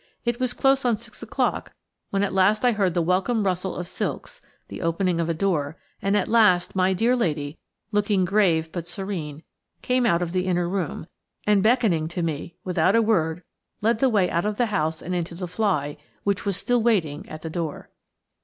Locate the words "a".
5.29-5.33, 12.95-13.01